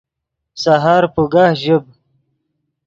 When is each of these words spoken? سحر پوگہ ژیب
سحر 0.63 1.03
پوگہ 1.13 1.45
ژیب 1.61 1.83